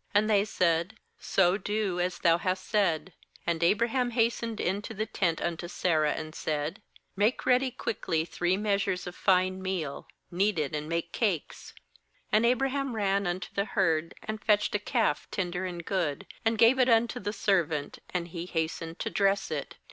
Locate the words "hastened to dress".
18.46-19.50